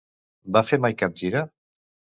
[0.57, 1.47] Va fer mai cap gira?